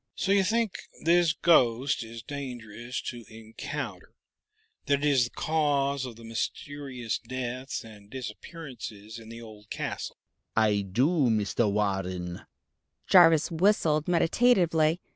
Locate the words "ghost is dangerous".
1.31-3.03